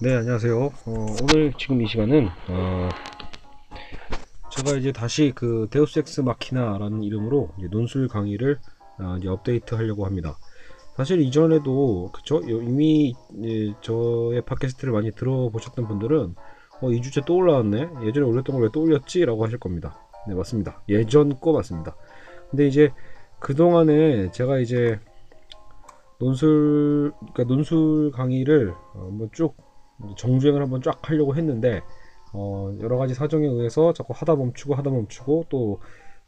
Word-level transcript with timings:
네 0.00 0.14
안녕하세요. 0.14 0.56
어, 0.86 1.06
오늘 1.22 1.52
지금 1.58 1.82
이 1.82 1.86
시간은 1.88 2.28
어, 2.48 2.88
제가 4.50 4.76
이제 4.78 4.92
다시 4.92 5.32
그 5.34 5.66
데우스 5.70 5.98
엑스 5.98 6.20
마키나라는 6.20 7.02
이름으로 7.02 7.50
논술 7.70 8.06
강의를 8.08 8.58
어, 9.00 9.16
이제 9.18 9.28
업데이트 9.28 9.74
하려고 9.74 10.06
합니다. 10.06 10.38
사실 10.96 11.20
이전에도 11.20 12.10
그쵸? 12.12 12.40
이미 12.44 13.14
이제 13.38 13.72
저의 13.80 14.42
팟캐스트를 14.42 14.92
많이 14.92 15.10
들어보셨던 15.12 15.88
분들은 15.88 16.34
어, 16.80 16.90
이 16.90 17.02
주제 17.02 17.20
또 17.26 17.36
올라왔네. 17.36 17.88
예전에 18.04 18.24
올렸던 18.26 18.54
걸 18.56 18.64
왜 18.64 18.68
또 18.72 18.82
올렸지? 18.82 19.24
라고 19.24 19.44
하실 19.44 19.58
겁니다. 19.58 19.98
네 20.28 20.34
맞습니다. 20.34 20.82
예전 20.88 21.40
거 21.40 21.52
맞습니다. 21.52 21.96
근데 22.50 22.66
이제 22.68 22.92
그동안에 23.40 24.30
제가 24.30 24.58
이제 24.58 25.00
논술 26.20 27.12
그러니까 27.32 27.44
논술 27.44 28.10
강의를 28.12 28.70
어, 28.94 29.06
한번 29.10 29.28
쭉 29.32 29.56
정주행을 30.16 30.62
한번 30.62 30.82
쫙 30.82 30.98
하려고 31.02 31.34
했는데 31.36 31.82
어, 32.32 32.76
여러 32.80 32.96
가지 32.96 33.14
사정에 33.14 33.46
의해서 33.46 33.92
자꾸 33.92 34.12
하다 34.16 34.36
멈추고 34.36 34.74
하다 34.74 34.90
멈추고 34.90 35.46
또 35.48 35.80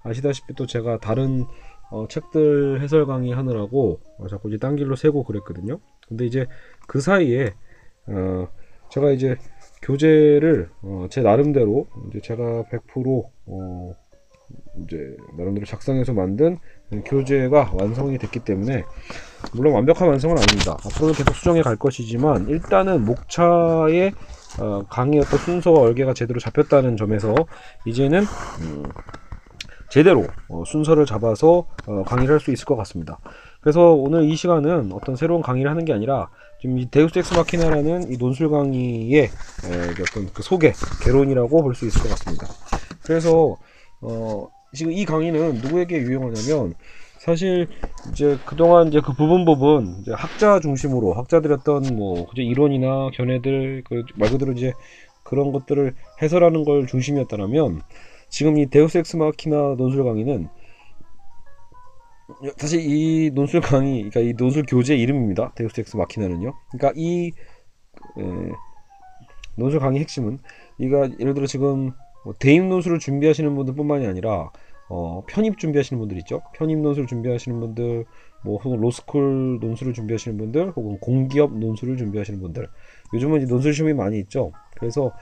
아시다시피 0.03 0.55
또 0.55 0.67
제가 0.67 0.99
다른 0.99 1.45
어, 1.91 2.07
책들 2.09 2.81
해설 2.81 3.07
강의 3.07 3.33
하느라고 3.33 4.01
어, 4.19 4.29
자꾸 4.29 4.49
이제 4.49 4.59
딴 4.59 4.77
길로 4.77 4.97
새고 4.97 5.25
그랬거든요. 5.25 5.81
근데 6.09 6.25
이제 6.25 6.47
그 6.87 7.01
사이에 7.01 7.55
어, 8.07 8.49
제가 8.91 9.11
이제 9.11 9.37
교재를 9.83 10.71
어, 10.83 11.07
제 11.11 11.23
나름대로 11.23 11.87
이제 12.09 12.21
제가 12.21 12.65
100% 12.65 13.25
어, 13.47 13.97
이제 14.85 15.17
나름대로 15.37 15.67
작성해서 15.67 16.13
만든 16.13 16.59
교재가 17.05 17.73
완성이 17.75 18.19
됐기 18.19 18.41
때문에 18.41 18.85
물론 19.55 19.75
완벽한 19.75 20.09
완성은 20.09 20.37
아닙니다. 20.37 20.77
앞으로는 20.85 21.15
계속 21.15 21.35
수정해 21.35 21.63
갈 21.63 21.77
것이지만 21.77 22.49
일단은 22.49 23.05
목차의 23.05 24.13
어, 24.59 24.83
강의 24.89 25.21
어떤 25.21 25.39
순서와 25.39 25.81
얼개가 25.81 26.15
제대로 26.15 26.41
잡혔다는 26.41 26.97
점에서 26.97 27.35
이제는 27.87 28.25
음, 28.63 28.83
제대로 29.89 30.27
어, 30.49 30.65
순서를 30.67 31.07
잡아서 31.07 31.67
어, 31.87 32.03
강의를 32.05 32.35
할 32.35 32.41
수 32.41 32.51
있을 32.53 32.65
것 32.65 32.77
같습니다. 32.77 33.19
그래서 33.61 33.93
오늘 33.93 34.25
이 34.25 34.35
시간은 34.37 34.93
어떤 34.93 35.17
새로운 35.17 35.43
강의를 35.43 35.71
하는 35.71 35.85
게 35.85 35.93
아니라 35.93 36.31
지금 36.61 36.79
이 36.79 36.91
데우스 36.91 37.19
엑스 37.19 37.35
마키나라는 37.35 38.11
이 38.13 38.17
논술 38.17 38.51
강의의 38.51 39.25
에, 39.25 39.31
어떤 40.03 40.33
그 40.33 40.43
소개, 40.43 40.73
개론이라고 41.03 41.63
볼 41.63 41.75
수 41.75 41.87
있을 41.87 42.03
것 42.03 42.09
같습니다. 42.11 42.47
그래서 43.05 43.57
어, 44.01 44.49
지금 44.75 44.93
이 44.93 45.05
강의는 45.05 45.55
누구에게 45.57 45.99
유용하냐면 45.99 46.75
사실 47.19 47.69
이제 48.13 48.39
그동안 48.47 48.89
이제 48.89 49.01
그 49.05 49.13
부분 49.15 49.45
부분 49.45 49.99
이제 50.01 50.13
학자 50.13 50.59
중심으로 50.61 51.13
학자들이 51.15 51.53
어떤 51.53 51.83
뭐 51.97 52.27
그저 52.29 52.43
이론이나 52.43 53.11
견해들 53.15 53.83
그 53.85 54.05
말 54.17 54.31
그대로 54.31 54.53
이제 54.53 54.73
그런 55.23 55.53
것들을 55.53 55.95
해설하는 56.23 56.65
걸 56.65 56.87
중심이었다면 56.87 57.83
지금 58.29 58.59
이 58.59 58.67
데우스 58.71 58.99
엑스 58.99 59.17
마키나 59.17 59.75
논술 59.77 60.05
강의는 60.05 60.49
사실 62.57 62.81
이 62.81 63.31
논술 63.33 63.61
강의 63.61 64.09
그러니까 64.09 64.21
이 64.21 64.33
논술 64.35 64.65
교재 64.67 64.95
이름입니다. 64.97 65.53
데우스 65.57 65.81
엑스 65.81 65.97
마키나는요. 65.97 66.55
그러니까 66.71 66.93
이 66.97 67.33
에, 68.19 68.23
논술 69.57 69.81
강의 69.81 70.01
핵심은 70.01 70.39
이가 70.79 71.11
예를 71.19 71.35
들어 71.35 71.47
지금 71.47 71.93
뭐 72.25 72.35
대입 72.39 72.65
논술을 72.65 72.99
준비하시는 72.99 73.55
분들뿐만이 73.55 74.07
아니라 74.07 74.51
어, 74.89 75.23
편입 75.29 75.59
준비하시는 75.59 75.99
분들 76.01 76.19
있죠. 76.19 76.43
편입 76.55 76.79
논술 76.81 77.07
준비하시는 77.07 77.61
분들, 77.61 78.05
뭐 78.45 78.59
혹은 78.59 78.81
로스쿨 78.81 79.59
논술을 79.61 79.93
준비하시는 79.93 80.37
분들, 80.37 80.71
혹은 80.75 80.99
공기업 81.01 81.57
논술을 81.57 81.97
준비하시는 81.97 82.41
분들. 82.41 82.67
요즘은 83.15 83.39
이제 83.43 83.47
논술 83.47 83.73
시험이 83.73 83.95
많이 83.95 84.19
있죠. 84.21 84.51
그래서 84.77 85.13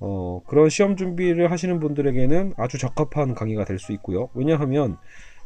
어, 0.00 0.42
그런 0.46 0.68
시험 0.68 0.96
준비를 0.96 1.50
하시는 1.50 1.80
분들에게는 1.80 2.54
아주 2.58 2.76
적합한 2.78 3.34
강의가 3.34 3.64
될 3.64 3.78
수 3.78 3.92
있고요. 3.92 4.28
왜냐하면 4.34 4.98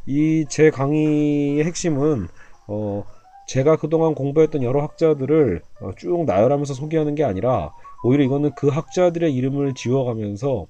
이 0.07 0.45
제 0.49 0.71
강의의 0.71 1.65
핵심은 1.65 2.27
어, 2.67 3.05
제가 3.47 3.77
그동안 3.77 4.15
공부했던 4.15 4.63
여러 4.63 4.83
학자들을 4.83 5.63
어, 5.83 5.91
쭉 5.97 6.25
나열하면서 6.25 6.75
소개하는 6.75 7.15
게 7.15 7.25
아니라 7.25 7.71
오히려 8.03 8.25
이거는 8.25 8.53
그 8.57 8.69
학자들의 8.69 9.35
이름을 9.35 9.75
지워가면서 9.75 10.67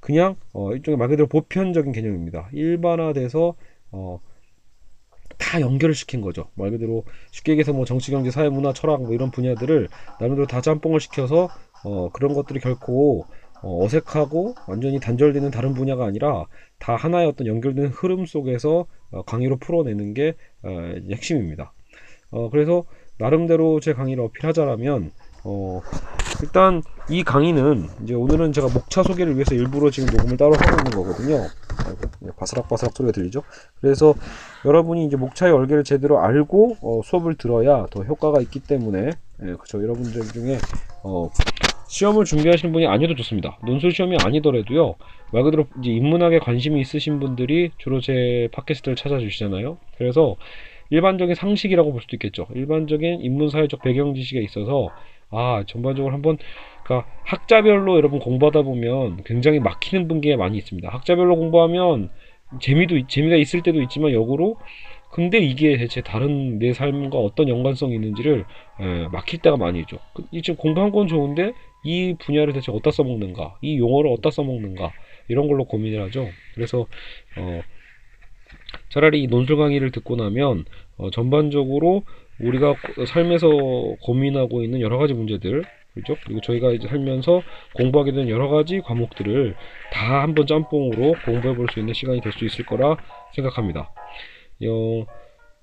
그냥 0.00 0.36
어, 0.52 0.72
일종의 0.72 0.98
말 0.98 1.08
그대로 1.08 1.26
보편적인 1.26 1.92
개념입니다. 1.92 2.48
일반화돼서 2.52 3.54
어, 3.92 4.20
다 5.38 5.60
연결을 5.60 5.94
시킨 5.94 6.20
거죠. 6.20 6.48
말 6.54 6.70
그대로 6.70 7.04
쉽게 7.30 7.52
얘기해서 7.52 7.72
뭐 7.72 7.84
정치, 7.84 8.10
경제, 8.10 8.30
사회, 8.30 8.48
문화, 8.48 8.72
철학 8.72 9.02
뭐 9.02 9.12
이런 9.12 9.30
분야들을 9.30 9.88
나름대로 10.20 10.46
다 10.46 10.60
짬뽕을 10.60 11.00
시켜서 11.00 11.48
어, 11.84 12.10
그런 12.10 12.34
것들이 12.34 12.60
결코 12.60 13.26
어, 13.62 13.84
어색하고 13.84 14.54
완전히 14.68 15.00
단절되는 15.00 15.50
다른 15.50 15.74
분야가 15.74 16.04
아니라 16.04 16.46
다 16.78 16.94
하나의 16.94 17.26
어떤 17.26 17.46
연결된 17.46 17.88
흐름 17.88 18.26
속에서 18.26 18.86
어, 19.10 19.22
강의로 19.22 19.56
풀어내는 19.56 20.14
게 20.14 20.34
어, 20.62 20.68
핵심입니다. 21.10 21.72
어, 22.30 22.50
그래서 22.50 22.84
나름대로 23.18 23.80
제 23.80 23.92
강의를 23.94 24.22
어필하자라면 24.24 25.10
어, 25.46 25.80
일단 26.42 26.82
이 27.08 27.22
강의는 27.22 27.86
이제 28.02 28.14
오늘은 28.14 28.52
제가 28.52 28.66
목차 28.74 29.04
소개를 29.04 29.34
위해서 29.34 29.54
일부러 29.54 29.90
지금 29.90 30.14
녹음을 30.14 30.36
따로 30.36 30.54
하고 30.54 30.76
있는 30.76 30.90
거거든요. 30.90 31.46
바스락바스락 32.36 32.96
소리가 32.96 33.12
들리죠? 33.12 33.42
그래서 33.80 34.14
여러분이 34.64 35.06
이제 35.06 35.16
목차의 35.16 35.52
얼개를 35.52 35.84
제대로 35.84 36.18
알고 36.18 36.78
어, 36.82 37.00
수업을 37.04 37.36
들어야 37.36 37.86
더 37.90 38.02
효과가 38.02 38.40
있기 38.42 38.60
때문에 38.60 39.10
예, 39.42 39.44
그렇죠. 39.44 39.80
여러분들 39.80 40.20
중에 40.32 40.58
어, 41.04 41.30
시험을 41.86 42.24
준비하시는 42.24 42.72
분이 42.72 42.88
아니어도 42.88 43.14
좋습니다. 43.14 43.58
논술 43.64 43.92
시험이 43.92 44.16
아니더라도요. 44.20 44.96
말 45.32 45.44
그대로 45.44 45.66
이제 45.80 45.90
인문학에 45.90 46.40
관심이 46.40 46.80
있으신 46.80 47.20
분들이 47.20 47.70
주로 47.78 48.00
제 48.00 48.48
팟캐스트를 48.52 48.96
찾아주시잖아요. 48.96 49.78
그래서 49.96 50.34
일반적인 50.90 51.34
상식이라고 51.34 51.92
볼 51.92 52.00
수도 52.00 52.16
있겠죠. 52.16 52.46
일반적인 52.54 53.20
인문사회적 53.20 53.82
배경 53.82 54.14
지식에 54.14 54.40
있어서 54.42 54.90
아 55.30 55.64
전반적으로 55.66 56.14
한번 56.14 56.38
그러니까 56.84 57.08
학자별로 57.24 57.96
여러분 57.96 58.20
공부하다 58.20 58.62
보면 58.62 59.24
굉장히 59.24 59.58
막히는 59.60 60.08
분기가 60.08 60.36
많이 60.36 60.56
있습니다. 60.58 60.88
학자별로 60.88 61.36
공부하면 61.36 62.10
재미도 62.60 63.06
재미가 63.08 63.36
있을 63.36 63.62
때도 63.62 63.82
있지만 63.82 64.12
역으로 64.12 64.56
근데 65.10 65.38
이게 65.38 65.76
대체 65.78 66.00
다른 66.02 66.58
내 66.58 66.72
삶과 66.72 67.18
어떤 67.18 67.48
연관성이 67.48 67.94
있는지를 67.94 68.44
에, 68.80 69.08
막힐 69.08 69.40
때가 69.40 69.56
많이 69.56 69.80
있죠. 69.80 69.98
그, 70.14 70.24
지금 70.42 70.56
공부한 70.56 70.90
건 70.90 71.08
좋은데 71.08 71.52
이 71.84 72.14
분야를 72.18 72.52
대체 72.52 72.70
어디다 72.72 72.90
써먹는가, 72.90 73.58
이 73.62 73.78
용어를 73.78 74.10
어디다 74.12 74.30
써먹는가 74.30 74.92
이런 75.28 75.48
걸로 75.48 75.64
고민을 75.64 76.02
하죠. 76.04 76.28
그래서 76.54 76.86
어, 77.38 77.62
차라리 78.90 79.22
이 79.22 79.26
논술 79.26 79.56
강의를 79.56 79.90
듣고 79.90 80.16
나면 80.16 80.64
어, 80.98 81.10
전반적으로 81.10 82.02
우리가 82.40 82.74
삶에서 83.06 83.48
고민하고 84.02 84.62
있는 84.62 84.80
여러 84.80 84.98
가지 84.98 85.14
문제들 85.14 85.64
그렇죠? 85.94 86.16
그리고 86.24 86.40
저희가 86.42 86.72
이제 86.72 86.88
살면서 86.88 87.42
공부하게 87.74 88.12
된 88.12 88.28
여러 88.28 88.48
가지 88.48 88.80
과목들을 88.80 89.54
다 89.92 90.22
한번 90.22 90.46
짬뽕으로 90.46 91.14
공부해 91.24 91.54
볼 91.54 91.66
수 91.72 91.78
있는 91.80 91.94
시간이 91.94 92.20
될 92.20 92.32
수 92.32 92.44
있을 92.44 92.66
거라 92.66 92.96
생각합니다. 93.34 93.90
어, 94.66 95.06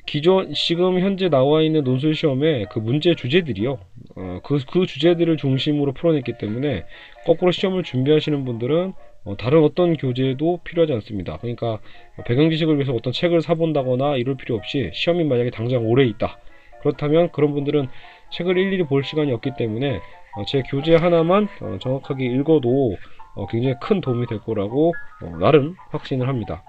기존 0.05 0.51
지금 0.53 0.99
현재 0.99 1.29
나와 1.29 1.61
있는 1.61 1.83
논술 1.83 2.15
시험의 2.15 2.67
그 2.71 2.79
문제 2.79 3.15
주제들이요. 3.15 3.79
어, 4.15 4.39
그, 4.43 4.59
그 4.69 4.85
주제들을 4.87 5.37
중심으로 5.37 5.93
풀어냈기 5.93 6.33
때문에 6.39 6.85
거꾸로 7.25 7.51
시험을 7.51 7.83
준비하시는 7.83 8.43
분들은 8.43 8.93
어, 9.25 9.37
다른 9.37 9.63
어떤 9.63 9.95
교재도 9.95 10.61
필요하지 10.65 10.93
않습니다. 10.93 11.37
그러니까 11.37 11.79
배경 12.25 12.49
지식을 12.49 12.75
위해서 12.75 12.93
어떤 12.93 13.13
책을 13.13 13.41
사본다거나 13.41 14.17
이럴 14.17 14.35
필요 14.35 14.55
없이 14.55 14.89
시험이 14.93 15.23
만약에 15.23 15.51
당장 15.51 15.85
오래 15.87 16.05
있다. 16.05 16.37
그렇다면 16.83 17.31
그런 17.31 17.53
분들은 17.53 17.87
책을 18.31 18.57
일일이 18.57 18.83
볼 18.83 19.03
시간이 19.03 19.31
없기 19.31 19.51
때문에 19.57 20.01
어, 20.37 20.45
제 20.47 20.61
교재 20.69 20.95
하나만 20.95 21.47
어, 21.61 21.77
정확하게 21.79 22.25
읽어도 22.25 22.95
어, 23.35 23.47
굉장히 23.47 23.75
큰 23.81 24.01
도움이 24.01 24.27
될 24.27 24.39
거라고 24.39 24.93
어, 25.23 25.37
나름 25.39 25.75
확신을 25.91 26.27
합니다. 26.27 26.63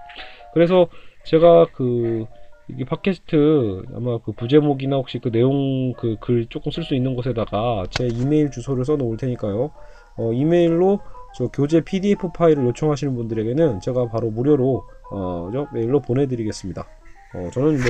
그래서 0.53 0.87
제가 1.25 1.67
그 1.73 2.25
이게 2.67 2.83
팟캐스트 2.85 3.83
아마 3.95 4.17
그 4.19 4.31
부제목이나 4.31 4.95
혹시 4.95 5.19
그 5.19 5.29
내용 5.31 5.93
그 5.93 6.15
글 6.19 6.47
조금 6.47 6.71
쓸 6.71 6.83
수 6.83 6.95
있는 6.95 7.15
곳에다가 7.15 7.85
제 7.91 8.07
이메일 8.07 8.49
주소를 8.49 8.85
써 8.85 8.95
놓을 8.95 9.17
테니까요. 9.17 9.71
어, 10.17 10.31
이메일로 10.33 10.99
저 11.37 11.47
교재 11.47 11.81
PDF 11.81 12.31
파일을 12.31 12.65
요청하시는 12.67 13.13
분들에게는 13.15 13.81
제가 13.81 14.07
바로 14.07 14.31
무료로 14.31 14.83
어, 15.11 15.49
저 15.53 15.67
메일로 15.73 15.99
보내드리겠습니다. 16.01 16.87
어, 17.35 17.49
저는 17.51 17.77
뭐 17.77 17.89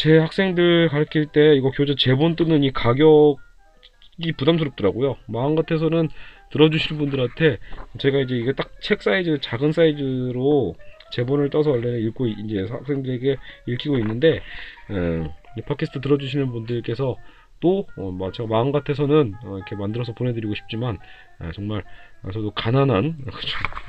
제 0.00 0.16
학생들 0.16 0.88
가르칠 0.88 1.26
때 1.26 1.54
이거 1.56 1.70
교재 1.72 1.94
제본 1.94 2.34
뜨는 2.34 2.64
이 2.64 2.72
가격이 2.72 4.32
부담스럽더라고요. 4.38 5.18
마음 5.26 5.54
같아서는 5.54 6.08
들어주시는 6.52 6.98
분들한테 6.98 7.58
제가 7.98 8.20
이제 8.20 8.34
이게 8.34 8.54
딱 8.54 8.70
책 8.80 9.02
사이즈 9.02 9.38
작은 9.42 9.72
사이즈로 9.72 10.74
제본을 11.12 11.50
떠서 11.50 11.72
원래는 11.72 12.00
읽고 12.00 12.28
이제 12.28 12.66
학생들에게 12.70 13.36
읽히고 13.66 13.98
있는데 13.98 14.40
음, 14.88 15.28
팟캐스트 15.66 16.00
들어주시는 16.00 16.50
분들께서 16.50 17.16
또 17.60 17.86
어, 17.98 18.10
뭐 18.10 18.32
제가 18.32 18.48
마음 18.48 18.72
같아서는 18.72 19.34
어, 19.44 19.56
이렇게 19.58 19.76
만들어서 19.76 20.14
보내드리고 20.14 20.54
싶지만 20.54 20.96
아, 21.40 21.52
정말 21.52 21.84
아, 22.22 22.30
저도 22.32 22.52
가난한 22.52 23.18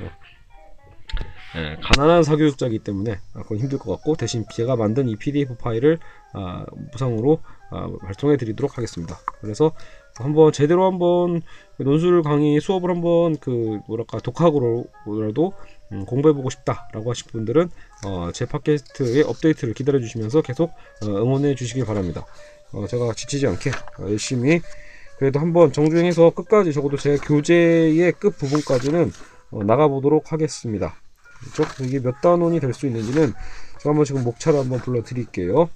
어, 0.02 0.10
예, 1.56 1.76
가난한 1.82 2.22
사교육자이기 2.22 2.78
때문에 2.78 3.18
아, 3.34 3.42
그건 3.42 3.58
힘들 3.58 3.78
것 3.78 3.92
같고 3.92 4.16
대신 4.16 4.44
제가 4.54 4.76
만든 4.76 5.08
이 5.08 5.16
PDF 5.16 5.56
파일을 5.56 5.98
아, 6.32 6.64
무상으로 6.92 7.40
아, 7.70 7.90
발송해 8.02 8.36
드리도록 8.36 8.78
하겠습니다. 8.78 9.18
그래서 9.40 9.72
한번 10.16 10.52
제대로 10.52 10.86
한번 10.86 11.42
논술 11.78 12.22
강의 12.22 12.60
수업을 12.60 12.90
한번 12.90 13.36
그 13.38 13.80
뭐랄까 13.86 14.18
독학으로라도 14.18 15.52
음, 15.92 16.04
공부해보고 16.06 16.48
싶다라고 16.50 17.10
하신 17.10 17.28
분들은 17.30 17.70
어, 18.06 18.30
제 18.32 18.46
팟캐스트의 18.46 19.22
업데이트를 19.24 19.74
기다려 19.74 20.00
주시면서 20.00 20.42
계속 20.42 20.70
어, 21.02 21.06
응원해 21.06 21.54
주시길 21.54 21.84
바랍니다. 21.84 22.24
어, 22.72 22.86
제가 22.86 23.12
지치지 23.12 23.46
않게 23.46 23.70
어, 23.98 24.08
열심히 24.08 24.60
그래도 25.18 25.38
한번 25.38 25.72
정주행해서 25.72 26.30
끝까지 26.30 26.72
적어도 26.72 26.96
제 26.96 27.16
교재의 27.16 28.12
끝 28.12 28.36
부분까지는 28.38 29.12
어, 29.50 29.64
나가보도록 29.64 30.32
하겠습니다. 30.32 31.01
그렇죠? 31.52 31.84
이게 31.84 32.00
몇 32.00 32.20
단원이 32.20 32.60
될 32.60 32.72
수 32.72 32.86
있는지는 32.86 33.32
제가 33.78 33.90
한번 33.90 34.04
지금 34.04 34.24
목차를 34.24 34.58
한번 34.60 34.78
불러드릴게요. 34.80 35.68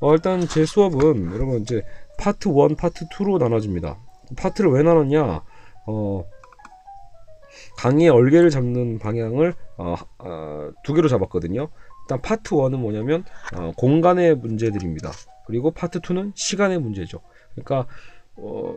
어, 0.00 0.12
일단 0.12 0.46
제 0.48 0.64
수업은 0.64 1.32
여러분 1.32 1.60
이제 1.62 1.82
파트 2.18 2.48
1, 2.48 2.76
파트 2.76 3.06
2로 3.08 3.38
나눠집니다. 3.38 3.98
파트를 4.36 4.70
왜 4.70 4.82
나눴냐? 4.82 5.42
어, 5.86 6.24
강의의 7.76 8.10
얼개를 8.10 8.50
잡는 8.50 8.98
방향을 8.98 9.54
어, 9.76 9.94
어, 10.18 10.70
두 10.84 10.94
개로 10.94 11.08
잡았거든요. 11.08 11.68
일단 12.04 12.20
파트 12.22 12.50
1은 12.50 12.78
뭐냐면 12.78 13.24
어, 13.56 13.72
공간의 13.76 14.36
문제들입니다. 14.36 15.10
그리고 15.46 15.70
파트 15.70 16.00
2는 16.00 16.32
시간의 16.34 16.78
문제죠. 16.78 17.20
그러니까 17.54 17.86
어, 18.36 18.76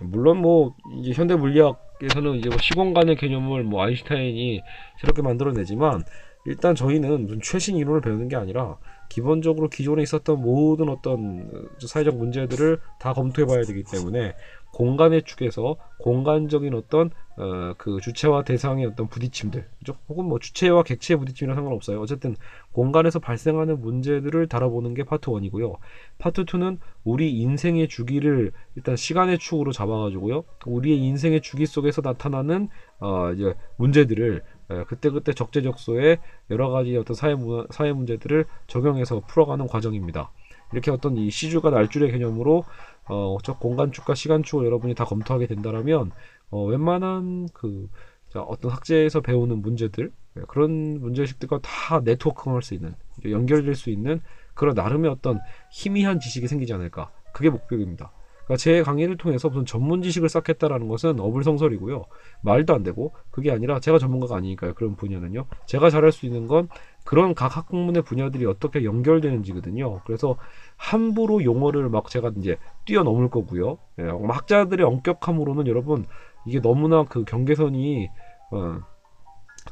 물론 0.00 0.38
뭐 0.38 0.74
이제 1.00 1.12
현대 1.12 1.34
물리학에서는 1.34 2.34
이제 2.36 2.48
뭐 2.48 2.58
시공간의 2.58 3.16
개념을 3.16 3.64
뭐 3.64 3.82
아인슈타인이 3.82 4.62
새롭게 5.00 5.22
만들어내지만 5.22 6.04
일단 6.44 6.74
저희는 6.74 7.26
무슨 7.26 7.40
최신 7.42 7.76
이론을 7.76 8.00
배우는 8.00 8.28
게 8.28 8.36
아니라 8.36 8.78
기본적으로 9.08 9.68
기존에 9.68 10.02
있었던 10.02 10.40
모든 10.40 10.88
어떤 10.88 11.48
사회적 11.84 12.16
문제들을 12.16 12.78
다 12.98 13.12
검토해 13.12 13.46
봐야 13.46 13.62
되기 13.64 13.82
때문에 13.84 14.34
공간의 14.76 15.22
축에서 15.22 15.76
공간적인 15.96 16.74
어떤 16.74 17.10
어, 17.38 17.72
그 17.78 17.98
주체와 18.02 18.44
대상의 18.44 18.84
어떤 18.84 19.08
부딪힘들, 19.08 19.66
그죠? 19.78 19.96
혹은 20.06 20.26
뭐 20.26 20.38
주체와 20.38 20.82
객체의 20.82 21.18
부딪힘이랑 21.18 21.56
상관없어요. 21.56 21.98
어쨌든 21.98 22.36
공간에서 22.72 23.18
발생하는 23.18 23.80
문제들을 23.80 24.48
다뤄보는 24.48 24.92
게 24.92 25.04
파트 25.04 25.30
1이고요. 25.30 25.78
파트 26.18 26.44
2는 26.44 26.78
우리 27.04 27.38
인생의 27.38 27.88
주기를 27.88 28.52
일단 28.74 28.96
시간의 28.96 29.38
축으로 29.38 29.72
잡아가지고요. 29.72 30.44
우리의 30.66 30.98
인생의 30.98 31.40
주기 31.40 31.64
속에서 31.64 32.02
나타나는 32.02 32.68
어, 33.00 33.32
이제 33.32 33.54
문제들을 33.76 34.42
예, 34.72 34.84
그때 34.88 35.08
그때 35.08 35.32
적재적소에 35.32 36.18
여러 36.50 36.68
가지 36.68 36.94
어떤 36.98 37.14
사회, 37.14 37.34
문, 37.34 37.66
사회 37.70 37.94
문제들을 37.94 38.44
적용해서 38.66 39.20
풀어가는 39.26 39.68
과정입니다. 39.68 40.32
이렇게 40.72 40.90
어떤 40.90 41.16
이 41.16 41.30
시주가 41.30 41.70
날줄의 41.70 42.10
개념으로 42.10 42.64
어, 43.08 43.38
저 43.42 43.54
공간축과 43.54 44.14
시간축을 44.14 44.66
여러분이 44.66 44.94
다 44.94 45.04
검토하게 45.04 45.46
된다면 45.46 46.10
어, 46.50 46.64
웬만한 46.64 47.48
그 47.52 47.88
자, 48.28 48.40
어떤 48.42 48.70
학제에서 48.72 49.20
배우는 49.20 49.62
문제들 49.62 50.12
예, 50.36 50.40
그런 50.48 51.00
문제식들과 51.00 51.60
다 51.62 52.00
네트워킹할 52.00 52.62
수 52.62 52.74
있는 52.74 52.94
연결될 53.24 53.74
수 53.74 53.90
있는 53.90 54.20
그런 54.54 54.74
나름의 54.74 55.10
어떤 55.10 55.40
희미한 55.70 56.20
지식이 56.20 56.48
생기지 56.48 56.72
않을까 56.72 57.10
그게 57.32 57.50
목표입니다. 57.50 58.12
그러니까 58.46 58.56
제 58.56 58.82
강의를 58.82 59.16
통해서 59.16 59.48
무슨 59.48 59.66
전문 59.66 60.02
지식을 60.02 60.28
쌓겠다라는 60.28 60.88
것은 60.88 61.18
어불성설이고요. 61.20 62.04
말도 62.42 62.74
안 62.74 62.82
되고 62.82 63.12
그게 63.30 63.50
아니라 63.50 63.80
제가 63.80 63.98
전문가가 63.98 64.36
아니니까요. 64.36 64.74
그런 64.74 64.94
분야는요. 64.96 65.46
제가 65.66 65.90
잘할 65.90 66.12
수 66.12 66.26
있는 66.26 66.46
건 66.46 66.68
그런 67.04 67.34
각 67.34 67.56
학문의 67.56 68.02
분야들이 68.02 68.46
어떻게 68.46 68.84
연결되는지거든요. 68.84 70.00
그래서 70.04 70.36
함부로 70.76 71.42
용어를 71.42 71.88
막 71.88 72.08
제가 72.08 72.32
이제 72.38 72.56
뛰어넘을 72.84 73.30
거고요. 73.30 73.78
예, 73.98 74.04
학자들의 74.04 74.86
엄격함으로는 74.86 75.66
여러분 75.66 76.06
이게 76.46 76.60
너무나 76.60 77.04
그 77.04 77.24
경계선이 77.24 78.08
어, 78.52 78.78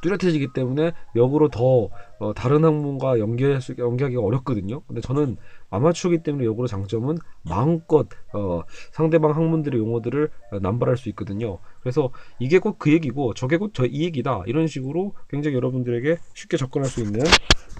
뚜렷해지기 0.01 0.53
때문에 0.53 0.91
역으로 1.15 1.49
더 1.49 1.89
어, 2.19 2.33
다른 2.33 2.63
학문과 2.63 3.19
연결 3.19 3.59
연결하기가 3.77 4.21
어렵거든요. 4.21 4.81
근데 4.87 5.01
저는 5.01 5.37
아마추어기 5.69 6.19
때문에 6.23 6.45
역으로 6.45 6.67
장점은 6.67 7.17
마음껏 7.43 8.07
어, 8.33 8.63
상대방 8.91 9.31
학문들의 9.35 9.79
용어들을 9.79 10.29
어, 10.51 10.59
남발할 10.59 10.97
수 10.97 11.09
있거든요. 11.09 11.59
그래서 11.81 12.11
이게 12.39 12.59
곧그 12.59 12.91
얘기고 12.91 13.33
저게 13.33 13.57
곧 13.57 13.73
저 13.73 13.85
이 13.85 14.03
얘기다 14.05 14.43
이런 14.47 14.67
식으로 14.67 15.13
굉장히 15.29 15.55
여러분들에게 15.57 16.17
쉽게 16.33 16.57
접근할 16.57 16.89
수 16.89 17.01
있는 17.01 17.21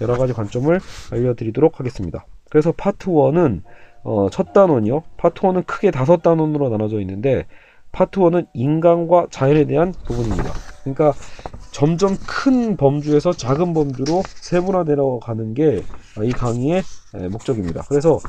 여러 0.01 0.17
가지 0.17 0.33
관점을 0.33 0.79
알려드리도록 1.11 1.79
하겠습니다. 1.79 2.25
그래서 2.49 2.71
파트 2.71 3.07
1은 3.09 3.61
어, 4.03 4.29
첫 4.29 4.53
단원이요. 4.53 5.03
파트 5.17 5.41
1은 5.41 5.65
크게 5.65 5.91
다섯 5.91 6.21
단원으로 6.21 6.69
나눠져 6.69 6.99
있는데 7.01 7.47
파트 7.91 8.19
1은 8.19 8.47
인간과 8.53 9.27
자연에 9.31 9.65
대한 9.65 9.93
부분입니다. 10.05 10.51
그러니까 10.85 11.17
점점 11.71 12.17
큰 12.25 12.77
범주에서 12.77 13.35
작은 13.35 13.73
범주로 13.73 14.29
세분화 14.41 14.85
내려가는 14.85 15.53
게 15.55 15.87
이 16.23 16.33
강의의 16.33 16.85
목적입니다. 17.31 17.85
그래서 17.89 18.21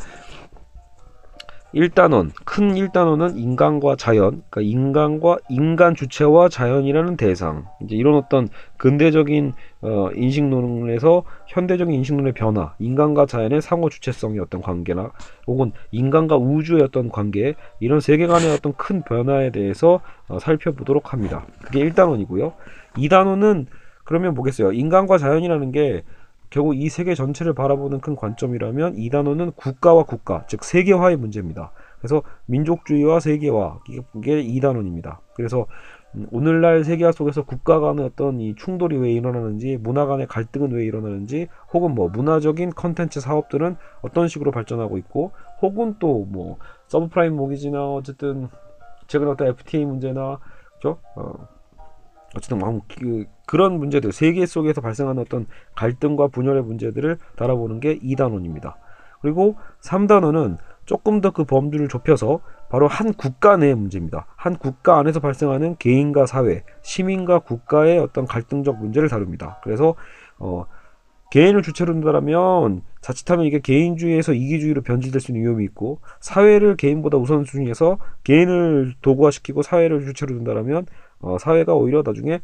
1단원, 1.74 2.30
큰 2.44 2.74
1단원은 2.74 3.36
인간과 3.36 3.96
자연, 3.96 4.42
그러니까 4.48 4.60
인간과 4.62 5.36
인간 5.48 5.94
주체와 5.94 6.48
자연이라는 6.48 7.16
대상. 7.16 7.66
이제 7.82 7.96
이런 7.96 8.14
어떤 8.14 8.48
근대적인 8.78 9.52
어, 9.82 10.08
인식론에서 10.14 11.24
현대적인 11.48 11.94
인식론의 11.94 12.32
변화, 12.32 12.74
인간과 12.78 13.26
자연의 13.26 13.60
상호 13.60 13.90
주체성의 13.90 14.40
어떤 14.40 14.62
관계나 14.62 15.10
혹은 15.46 15.72
인간과 15.90 16.36
우주의 16.36 16.82
어떤 16.82 17.10
관계, 17.10 17.54
이런 17.80 18.00
세계관의 18.00 18.52
어떤 18.52 18.72
큰 18.74 19.02
변화에 19.02 19.50
대해서 19.50 20.00
어, 20.28 20.38
살펴보도록 20.38 21.12
합니다. 21.12 21.46
그게 21.62 21.80
1단원이고요. 21.90 22.54
2단원은 22.96 23.66
그러면 24.04 24.34
뭐겠어요? 24.34 24.72
인간과 24.72 25.18
자연이라는 25.18 25.72
게 25.72 26.04
결국 26.50 26.76
이 26.76 26.88
세계 26.88 27.14
전체를 27.14 27.54
바라보는 27.54 28.00
큰 28.00 28.16
관점이라면 28.16 28.94
이 28.96 29.10
단어는 29.10 29.52
국가와 29.52 30.04
국가, 30.04 30.44
즉 30.46 30.64
세계화의 30.64 31.16
문제입니다. 31.16 31.72
그래서 31.98 32.22
민족주의와 32.46 33.20
세계화 33.20 33.80
이게 34.14 34.40
이 34.40 34.60
단원입니다. 34.60 35.20
그래서 35.34 35.66
음, 36.14 36.26
오늘날 36.30 36.84
세계화 36.84 37.12
속에서 37.12 37.44
국가 37.44 37.80
간의 37.80 38.06
어떤 38.06 38.40
이 38.40 38.54
충돌이 38.54 38.96
왜 38.96 39.12
일어나는지, 39.12 39.76
문화 39.76 40.06
간의 40.06 40.26
갈등은 40.28 40.72
왜 40.72 40.84
일어나는지, 40.84 41.48
혹은 41.74 41.94
뭐 41.94 42.08
문화적인 42.08 42.70
컨텐츠 42.70 43.20
사업들은 43.20 43.76
어떤 44.02 44.28
식으로 44.28 44.50
발전하고 44.50 44.98
있고, 44.98 45.32
혹은 45.60 45.96
또 45.98 46.24
뭐 46.28 46.58
서브프라임 46.88 47.34
모기지나 47.36 47.92
어쨌든 47.94 48.48
최근 49.06 49.28
어떤 49.28 49.48
FTA 49.48 49.84
문제나 49.84 50.38
그죠? 50.74 50.98
어, 51.16 51.48
어쨌든 52.34 52.58
막 52.58 52.80
그, 52.98 53.24
그런 53.46 53.78
문제들 53.78 54.12
세계 54.12 54.46
속에서 54.46 54.80
발생하는 54.80 55.22
어떤 55.22 55.46
갈등과 55.76 56.28
분열의 56.28 56.62
문제들을 56.62 57.18
다뤄보는 57.36 57.80
게 57.80 57.98
2단원입니다. 57.98 58.74
그리고 59.20 59.56
3단원은 59.82 60.58
조금 60.84 61.20
더 61.20 61.30
그 61.32 61.44
범주를 61.44 61.88
좁혀서 61.88 62.40
바로 62.68 62.88
한 62.88 63.12
국가 63.12 63.56
내의 63.56 63.74
문제입니다. 63.74 64.26
한 64.36 64.56
국가 64.56 64.98
안에서 64.98 65.20
발생하는 65.20 65.76
개인과 65.78 66.26
사회, 66.26 66.64
시민과 66.82 67.40
국가의 67.40 67.98
어떤 67.98 68.26
갈등적 68.26 68.78
문제를 68.78 69.08
다룹니다. 69.08 69.60
그래서 69.62 69.94
어, 70.38 70.64
개인을 71.30 71.62
주체로 71.62 71.92
둔다면 71.92 72.82
자칫하면 73.00 73.46
이게 73.46 73.60
개인주의에서 73.60 74.32
이기주의로 74.32 74.82
변질될 74.82 75.20
수 75.20 75.32
있는 75.32 75.42
위험이 75.42 75.64
있고 75.64 76.00
사회를 76.20 76.76
개인보다 76.76 77.18
우선순위해서 77.18 77.98
개인을 78.24 78.94
도구화시키고 79.02 79.62
사회를 79.62 80.06
주체로 80.06 80.34
둔다면 80.34 80.86
어, 81.20 81.38
사회가 81.38 81.74
오히려 81.74 82.02
나중에 82.04 82.40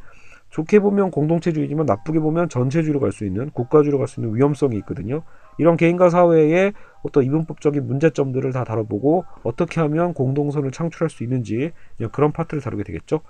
좋게 0.51 0.81
보면 0.81 1.11
공동체주의지만 1.11 1.87
나쁘게 1.87 2.21
보면 2.21 2.49
전체주의로 2.51 3.01
갈 3.01 3.11
수 3.13 3.25
있는 3.25 3.51
국가주의로 3.51 3.99
갈 3.99 4.07
수 4.07 4.21
있는 4.21 4.35
위험성이 4.35 4.77
있거든요. 4.79 5.23
이런 5.59 5.77
개인과 5.77 6.11
사회의 6.11 6.73
어떤 7.03 7.25
이분법적인 7.25 7.87
문제점들을 7.87 8.53
다 8.53 8.65
다뤄보고 8.65 9.25
어떻게 9.43 9.81
하면 9.81 10.13
공동선을 10.15 10.71
창출할 10.71 11.09
수 11.11 11.25
있는지 11.25 11.73
그런 12.13 12.33
파트를 12.33 12.63
다루게 12.63 12.85
되겠죠. 12.85 13.21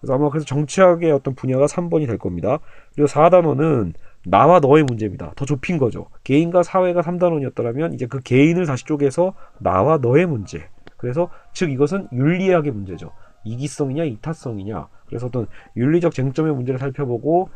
그래서 0.00 0.14
아마 0.14 0.30
그래서 0.30 0.46
정치학의 0.46 1.10
어떤 1.12 1.34
분야가 1.34 1.66
3번이 1.66 2.06
될 2.06 2.18
겁니다. 2.18 2.58
그리고 2.94 3.08
4단원은 3.08 3.92
나와 4.26 4.60
너의 4.60 4.84
문제입니다. 4.84 5.32
더 5.36 5.44
좁힌 5.44 5.76
거죠. 5.78 6.06
개인과 6.24 6.62
사회가 6.62 7.02
3단원이었더라면 7.02 7.94
이제 7.94 8.06
그 8.06 8.20
개인을 8.20 8.66
다시 8.66 8.84
쪼개서 8.84 9.34
나와 9.58 9.98
너의 9.98 10.26
문제. 10.26 10.68
그래서 10.96 11.30
즉 11.52 11.70
이것은 11.70 12.08
윤리학의 12.12 12.72
문제죠. 12.72 13.12
이기성이냐 13.44 14.04
이타성이냐 14.04 14.88
그래서 15.06 15.26
어떤 15.26 15.46
윤리적 15.76 16.14
쟁점의 16.14 16.54
문제를 16.54 16.78
살펴보고 16.78 17.50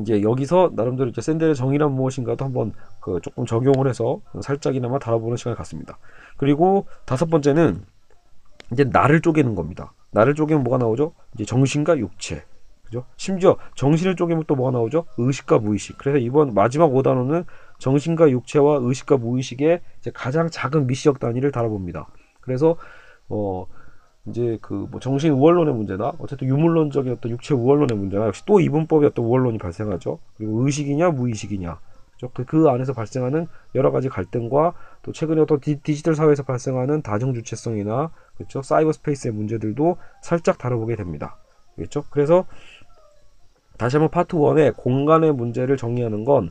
이제 0.00 0.22
여기서 0.22 0.72
나름대로 0.74 1.08
이제 1.08 1.20
샌델의 1.20 1.54
정의란 1.54 1.92
무엇인가도 1.92 2.44
한번 2.44 2.72
그 3.00 3.20
조금 3.22 3.46
적용을 3.46 3.88
해서 3.88 4.20
살짝이나마 4.42 4.98
다뤄보는 4.98 5.36
시간을 5.36 5.56
갖습니다. 5.56 5.98
그리고 6.36 6.86
다섯 7.04 7.26
번째는 7.30 7.82
이제 8.72 8.84
나를 8.84 9.20
쪼개는 9.20 9.54
겁니다. 9.54 9.92
나를 10.10 10.34
쪼개면 10.34 10.64
뭐가 10.64 10.78
나오죠? 10.78 11.12
이제 11.34 11.44
정신과 11.44 11.98
육체. 11.98 12.44
그죠? 12.84 13.04
심지어 13.16 13.56
정신을 13.74 14.16
쪼개면 14.16 14.44
또 14.46 14.54
뭐가 14.54 14.70
나오죠? 14.72 15.06
의식과 15.18 15.58
무의식. 15.58 15.98
그래서 15.98 16.18
이번 16.18 16.54
마지막 16.54 16.88
5단원은 16.90 17.44
정신과 17.78 18.30
육체와 18.30 18.78
의식과 18.82 19.16
무의식의 19.16 19.80
가장 20.14 20.48
작은 20.50 20.86
미시적 20.86 21.18
단위를 21.18 21.52
다뤄봅니다. 21.52 22.06
그래서 22.40 22.76
어 23.28 23.66
이제 24.26 24.58
그 24.60 24.86
뭐 24.90 25.00
정신 25.00 25.32
우월론의 25.32 25.74
문제나 25.74 26.12
어쨌든 26.18 26.48
유물론적인 26.48 27.12
어떤 27.12 27.32
육체 27.32 27.54
우월론의 27.54 27.96
문제나 27.96 28.26
역시 28.26 28.42
또 28.46 28.60
이분법의 28.60 29.08
어떤 29.08 29.24
우월론이 29.24 29.58
발생하죠. 29.58 30.18
그리고 30.36 30.64
의식이냐 30.66 31.10
무의식이냐 31.10 31.78
그죠? 32.14 32.30
그, 32.34 32.44
그 32.44 32.68
안에서 32.68 32.92
발생하는 32.92 33.46
여러 33.74 33.90
가지 33.90 34.08
갈등과 34.08 34.72
또 35.02 35.12
최근에 35.12 35.40
어떤 35.42 35.60
디, 35.60 35.76
디지털 35.80 36.14
사회에서 36.14 36.42
발생하는 36.42 37.02
다중 37.02 37.34
주체성이나 37.34 38.10
그렇죠 38.36 38.62
사이버 38.62 38.92
스페이스의 38.92 39.32
문제들도 39.34 39.96
살짝 40.22 40.58
다뤄보게 40.58 40.96
됩니다. 40.96 41.36
그렇죠? 41.76 42.04
그래서 42.10 42.46
다시 43.78 43.96
한번 43.96 44.10
파트 44.10 44.36
1의 44.36 44.74
공간의 44.76 45.32
문제를 45.34 45.76
정리하는 45.76 46.24
건 46.24 46.50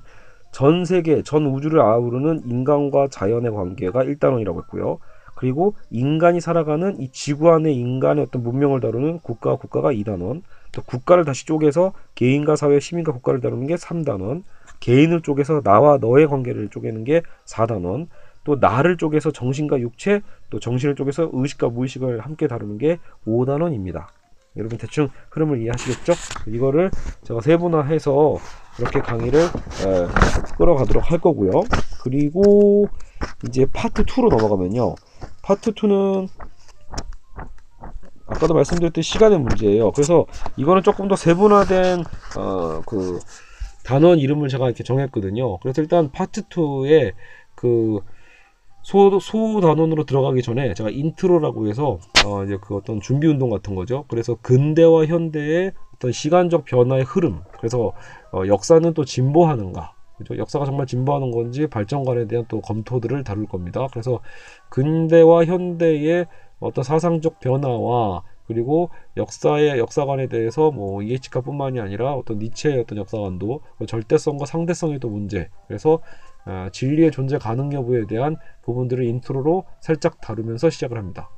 전 0.56 0.86
세계, 0.86 1.22
전 1.22 1.46
우주를 1.48 1.82
아우르는 1.82 2.44
인간과 2.46 3.10
자연의 3.10 3.52
관계가 3.52 4.06
1단원이라고 4.06 4.62
했고요. 4.64 5.00
그리고 5.36 5.76
인간이 5.90 6.40
살아가는 6.42 7.00
이 7.00 7.10
지구 7.12 7.52
안의 7.52 7.76
인간의 7.76 8.24
어떤 8.24 8.42
문명을 8.42 8.80
다루는 8.80 9.20
국가와 9.20 9.58
국가가 9.58 9.92
2단원, 9.92 10.42
또 10.74 10.82
국가를 10.82 11.26
다시 11.26 11.46
쪼개서 11.46 11.94
개인과 12.16 12.56
사회, 12.56 12.80
시민과 12.80 13.12
국가를 13.12 13.42
다루는 13.42 13.68
게 13.68 13.76
3단원, 13.76 14.44
개인을 14.80 15.22
쪼개서 15.22 15.62
나와 15.62 15.98
너의 15.98 16.28
관계를 16.28 16.70
쪼개는 16.70 17.04
게 17.04 17.22
4단원, 17.46 18.08
또 18.46 18.56
나를 18.60 18.98
쪼개서 18.98 19.32
정신과 19.32 19.80
육체, 19.82 20.22
또 20.50 20.60
정신을 20.60 20.96
쪼개서 20.96 21.30
의식과 21.34 21.70
무의식을 21.70 22.22
함께 22.22 22.48
다루는 22.48 22.78
게 22.78 23.00
5단원입니다. 23.26 24.12
여러분 24.58 24.78
대충 24.78 25.10
흐름을 25.32 25.60
이해하시겠죠? 25.62 26.18
이거를 26.46 26.94
제가 27.24 27.42
세분화해서 27.42 28.42
이렇게 28.78 29.02
강의를 29.02 29.52
에, 29.82 30.10
끌어가도록 30.56 31.12
할 31.12 31.20
거고요. 31.20 31.70
그리고 31.98 32.92
이제 33.42 33.66
파트 33.74 34.04
2로 34.06 34.30
넘어가면요. 34.30 34.98
파트 35.46 35.74
2는 35.74 36.28
아까도 38.26 38.56
말씀드렸듯이 38.56 39.12
시간의 39.12 39.40
문제예요. 39.40 39.92
그래서 39.92 40.26
이거는 40.58 40.82
조금 40.82 41.08
더 41.08 41.16
세분화된 41.16 42.04
어, 42.36 42.82
그 42.88 43.20
단원 43.84 44.18
이름을 44.18 44.50
제가 44.50 44.66
이렇게 44.66 44.84
정했거든요. 44.84 45.60
그래서 45.60 45.84
일단 45.84 46.12
파트 46.12 46.48
2에 46.50 47.14
그 47.54 48.00
소, 48.82 49.20
소 49.20 49.62
단원으로 49.62 50.06
들어가기 50.06 50.42
전에 50.42 50.74
제가 50.74 50.90
인트로라고 50.90 51.68
해서 51.68 52.00
어 52.26 52.44
이제 52.44 52.58
그 52.60 52.76
어떤 52.76 53.00
준비 53.00 53.28
운동 53.28 53.52
같은 53.52 53.76
거죠. 53.76 54.06
그래서 54.08 54.36
근대와 54.42 55.06
현대의 55.06 55.74
어떤 55.94 56.12
시간적 56.12 56.66
변화의 56.66 57.04
흐름. 57.04 57.42
그래서 57.60 57.94
어 58.32 58.48
역사는 58.48 58.96
또 58.96 59.06
진보하는가. 59.06 59.95
그죠? 60.18 60.38
역사가 60.38 60.66
정말 60.66 60.88
진보하는 60.88 61.32
건지 61.32 61.68
발전관에 61.68 62.28
대한 62.28 62.46
또 62.48 62.62
검토들을 62.62 63.24
다룰 63.24 63.46
겁니다. 63.46 63.88
그래서 63.92 64.22
근대와 64.70 65.46
현대의 65.46 66.28
어떤 66.60 66.84
사상적 66.84 67.40
변화와 67.40 68.24
그리고 68.48 68.90
역사의 69.18 69.80
역사관에 69.80 70.28
대해서 70.28 70.72
뭐 70.72 71.02
E.H. 71.02 71.24
카뿐만이 71.24 71.80
아니라 71.80 72.14
어떤 72.14 72.40
니체의 72.40 72.82
어떤 72.82 73.00
역사관도 73.00 73.62
절대성과 73.88 74.46
상대성의 74.46 75.00
또 75.00 75.10
문제. 75.10 75.50
그래서 75.68 76.00
어, 76.46 76.68
진리의 76.72 77.12
존재 77.12 77.40
가능 77.40 77.74
여부에 77.74 78.06
대한 78.06 78.36
부분들을 78.64 79.04
인트로로 79.04 79.66
살짝 79.80 80.22
다루면서 80.22 80.70
시작을 80.70 80.98
합니다. 80.98 81.30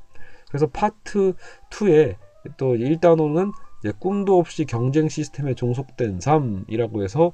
그래서 0.48 0.66
파트 0.66 1.34
2에 1.70 2.16
또 2.56 2.74
1단원은 2.74 3.52
꿈도 3.98 4.38
없이 4.38 4.64
경쟁 4.64 5.08
시스템에 5.08 5.54
종속된 5.54 6.20
삶이라고 6.20 7.02
해서 7.02 7.32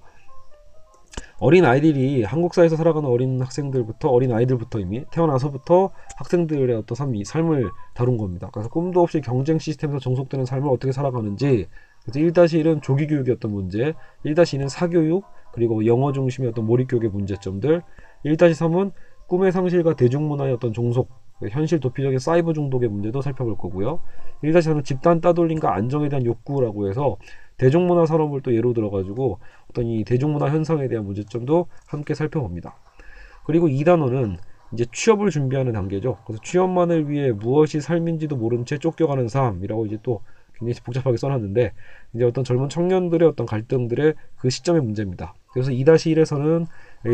어린 1.44 1.66
아이들이 1.66 2.22
한국 2.22 2.54
사회에서 2.54 2.74
살아가는 2.74 3.06
어린 3.06 3.38
학생들부터 3.38 4.08
어린 4.08 4.32
아이들부터 4.32 4.78
이미 4.78 5.04
태어나서부터 5.10 5.90
학생들의 6.16 6.74
어떤 6.74 6.96
삶, 6.96 7.12
삶을 7.22 7.68
다룬 7.92 8.16
겁니다. 8.16 8.48
그래서 8.50 8.70
꿈도 8.70 9.02
없이 9.02 9.20
경쟁 9.20 9.58
시스템에서 9.58 9.98
종속되는 9.98 10.46
삶을 10.46 10.70
어떻게 10.70 10.90
살아가는지 10.90 11.66
그래서 12.02 12.18
1-1은 12.18 12.80
조기 12.80 13.06
교육이었던 13.06 13.52
문제, 13.52 13.92
1-2는 14.24 14.70
사교육, 14.70 15.26
그리고 15.52 15.84
영어 15.84 16.12
중심의 16.12 16.48
어떤 16.48 16.64
몰입 16.64 16.88
교육의 16.88 17.10
문제점들 17.10 17.82
1-3은 18.24 18.92
꿈의 19.26 19.52
상실과 19.52 19.96
대중문화의 19.96 20.54
어떤 20.54 20.72
종속 20.72 21.10
현실 21.50 21.78
도피적인 21.78 22.20
사이버 22.20 22.54
중독의 22.54 22.88
문제도 22.88 23.20
살펴볼 23.20 23.58
거고요 23.58 24.00
1-4는 24.42 24.82
집단 24.82 25.20
따돌림과 25.20 25.74
안정에 25.74 26.08
대한 26.08 26.24
욕구라고 26.24 26.88
해서 26.88 27.18
대중문화 27.58 28.06
산업을 28.06 28.40
또 28.42 28.54
예로 28.54 28.73
들어가지고 28.73 29.38
어떤 29.70 29.87
이 29.87 30.04
대중문화 30.04 30.50
현상에 30.50 30.88
대한 30.88 31.04
문제점도 31.04 31.66
함께 31.87 32.14
살펴봅니다 32.14 32.76
그리고 33.44 33.68
2단원은 33.68 34.37
이제 34.73 34.87
취업을 34.92 35.30
준비하는 35.30 35.73
단계죠 35.73 36.18
그래서 36.26 36.42
취업만을 36.42 37.08
위해 37.08 37.32
무엇이 37.32 37.80
삶인지도 37.80 38.37
모른 38.37 38.64
채 38.64 38.78
쫓겨가는 38.78 39.28
삶이라고 39.28 39.87
이제 39.87 39.99
또 40.02 40.20
굉장히 40.58 40.80
복잡하게 40.84 41.16
써놨는데 41.16 41.73
이제 42.14 42.25
어떤 42.25 42.44
젊은 42.44 42.68
청년들의 42.68 43.28
어떤 43.28 43.46
갈등들의 43.46 44.14
그 44.37 44.50
시점의 44.50 44.82
문제입니다. 44.82 45.34
그래서 45.52 45.70
2-1에서는 45.70 46.66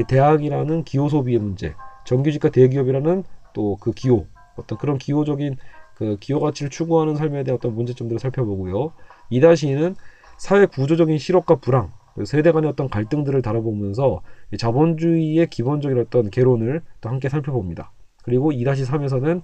대학이라는 0.09 0.85
기호 0.85 1.09
소비의 1.09 1.39
문제, 1.39 1.75
정규직과 2.05 2.51
대기업이라는 2.51 3.25
또 3.53 3.77
그 3.81 3.93
기호, 3.93 4.27
어떤 4.57 4.79
그런 4.79 4.99
기호적인 4.99 5.57
그 5.95 6.17
기호 6.21 6.41
가치를 6.41 6.71
추구하는 6.71 7.17
삶에 7.17 7.43
대한 7.45 7.57
어떤 7.57 7.75
문제점들을 7.75 8.19
살펴보고요. 8.21 8.93
2-2는 9.33 9.97
사회 10.41 10.65
구조적인 10.65 11.19
실업과 11.19 11.57
불황, 11.57 11.93
세대 12.25 12.51
간의 12.51 12.71
어떤 12.71 12.89
갈등들을 12.89 13.43
다뤄보면서 13.43 14.23
자본주의의 14.59 15.49
기본적인 15.49 15.99
어떤 15.99 16.31
개론을 16.31 16.81
또 17.03 17.11
함께 17.11 17.29
살펴봅니다. 17.29 17.93
그리고 18.25 18.51
2-3에서는 18.51 19.43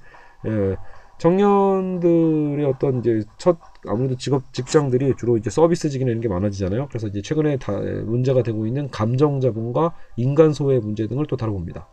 청년들의 1.19 2.65
어떤 2.65 3.01
이제 3.01 3.21
첫 3.37 3.59
아무래도 3.87 4.17
직업 4.17 4.55
직장들이 4.55 5.17
주로 5.19 5.37
이제 5.37 5.51
서비스직이나 5.51 6.11
이런 6.11 6.23
게 6.23 6.29
많아지잖아요. 6.29 6.89
그래서 6.89 7.09
이제 7.09 7.21
최근에 7.21 7.59
다 7.59 7.73
문제가 7.73 8.43
되고 8.43 8.67
있는 8.67 8.89
감정 8.89 9.39
자본과 9.41 9.95
인간 10.17 10.55
소외 10.55 10.79
문제 10.79 11.07
등을 11.07 11.27
또 11.27 11.37
다뤄봅니다. 11.37 11.87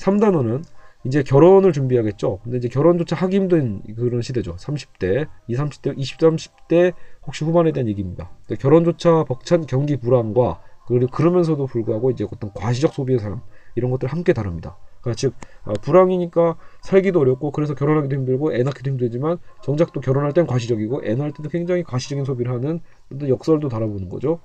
3단원은 0.00 0.64
이제 1.06 1.22
결혼을 1.22 1.72
준비하겠죠. 1.72 2.40
근데 2.42 2.58
이제 2.58 2.68
결혼조차 2.68 3.14
하기 3.14 3.36
힘든 3.36 3.80
그런 3.94 4.22
시대죠. 4.22 4.56
30대, 4.56 5.28
20, 5.46 5.60
30대, 5.60 5.94
20, 5.96 6.18
30대 6.18 6.94
혹시 7.24 7.44
후반에 7.44 7.70
대한 7.70 7.88
얘기입니다. 7.88 8.30
결혼조차 8.58 9.24
벅찬 9.24 9.66
경기 9.66 9.96
불안과 9.96 10.60
그리고 10.88 11.06
그러면서도 11.06 11.66
불구하고 11.66 12.10
이제 12.10 12.24
어떤 12.24 12.52
과시적 12.52 12.92
소비의 12.92 13.20
삶 13.20 13.40
이런 13.76 13.92
것들 13.92 14.08
함께 14.08 14.32
다룹니다. 14.32 14.76
그러니까 15.00 15.16
즉 15.16 15.34
어, 15.64 15.72
불황이니까 15.74 16.56
살기도 16.82 17.20
어렵고 17.20 17.52
그래서 17.52 17.74
결혼하기도 17.74 18.14
힘들고 18.16 18.54
애 18.54 18.64
낳기도 18.64 18.90
힘들지만 18.90 19.38
정작 19.62 19.92
또 19.92 20.00
결혼할 20.00 20.32
땐 20.32 20.46
과시적이고 20.46 21.02
애 21.04 21.14
낳을 21.14 21.32
때도 21.32 21.48
굉장히 21.48 21.84
과시적인 21.84 22.24
소비를 22.24 22.52
하는 22.52 22.80
역설도 23.28 23.68
다뤄보는 23.68 24.08
거죠. 24.08 24.40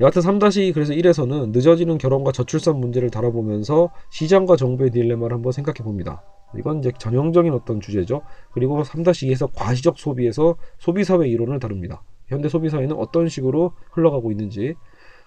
여하튼 0.00 0.22
3다시 0.22 0.74
그래서 0.74 0.92
1에서는 0.92 1.50
늦어지는 1.50 1.98
결혼과 1.98 2.32
저출산 2.32 2.78
문제를 2.78 3.10
다뤄보면서 3.10 3.90
시장과 4.10 4.56
정부의 4.56 4.90
딜레마를 4.90 5.34
한번 5.36 5.52
생각해 5.52 5.84
봅니다. 5.84 6.22
이건 6.56 6.80
이제 6.80 6.92
전형적인 6.98 7.52
어떤 7.52 7.80
주제죠. 7.80 8.22
그리고 8.52 8.82
3-2에서 8.82 9.50
과시적 9.54 9.98
소비에서 9.98 10.56
소비사회 10.78 11.28
이론을 11.28 11.58
다룹니다. 11.58 12.02
현대 12.26 12.48
소비사회는 12.48 12.96
어떤 12.96 13.28
식으로 13.28 13.72
흘러가고 13.92 14.30
있는지. 14.30 14.74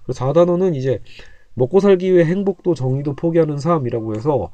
그리고 0.03 0.13
4단원은 0.13 0.75
이제 0.75 1.01
먹고 1.53 1.79
살기 1.79 2.13
위해 2.13 2.25
행복도 2.25 2.73
정의도 2.73 3.15
포기하는 3.15 3.57
삶이라고 3.57 4.15
해서 4.15 4.51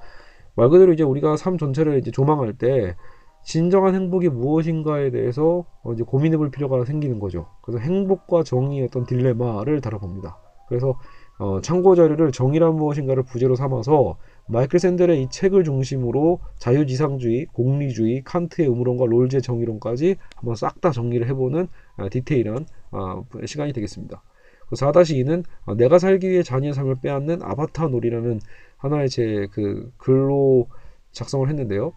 말 0.55 0.69
그대로 0.69 0.93
이제 0.93 1.03
우리가 1.03 1.37
삶 1.37 1.57
전체를 1.57 1.97
이제 1.97 2.11
조망할 2.11 2.53
때 2.53 2.95
진정한 3.43 3.95
행복이 3.95 4.29
무엇인가에 4.29 5.11
대해서 5.11 5.65
어, 5.83 5.93
이제 5.93 6.03
고민해 6.03 6.37
볼 6.37 6.49
필요가 6.49 6.83
생기는 6.85 7.19
거죠. 7.19 7.47
그래서 7.61 7.79
행복과 7.79 8.43
정의의 8.43 8.85
어떤 8.85 9.05
딜레마를 9.05 9.81
다뤄봅니다. 9.81 10.37
그래서 10.67 10.97
어, 11.39 11.61
참고 11.61 11.95
자료를 11.95 12.31
정의란 12.31 12.75
무엇인가를 12.75 13.23
부제로 13.23 13.55
삼아서 13.55 14.17
마이클 14.47 14.79
샌델의 14.79 15.23
이 15.23 15.29
책을 15.29 15.63
중심으로 15.63 16.39
자유지상주의, 16.57 17.47
공리주의, 17.47 18.23
칸트의 18.23 18.67
의무론과 18.67 19.05
롤즈의 19.05 19.41
정의론까지 19.41 20.15
한번 20.35 20.55
싹 20.55 20.79
다 20.81 20.91
정리를 20.91 21.27
해보는 21.29 21.67
아, 21.97 22.09
디테일한 22.09 22.65
아, 22.91 23.23
시간이 23.45 23.73
되겠습니다. 23.73 24.21
4-2는 24.71 25.43
어, 25.65 25.75
내가 25.75 25.99
살기 25.99 26.29
위해 26.29 26.43
자녀의 26.43 26.73
삶을 26.73 26.97
빼앗는 27.01 27.41
아바타 27.41 27.87
놀이라는 27.87 28.39
하나의 28.77 29.09
제 29.09 29.47
그 29.51 29.91
글로 29.97 30.67
작성을 31.11 31.47
했는데요. 31.47 31.93